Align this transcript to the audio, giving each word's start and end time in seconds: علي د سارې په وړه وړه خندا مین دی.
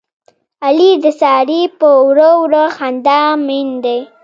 علي 0.65 0.91
د 1.03 1.05
سارې 1.21 1.61
په 1.79 1.87
وړه 2.05 2.29
وړه 2.43 2.63
خندا 2.75 3.21
مین 3.45 3.69
دی. 3.83 3.99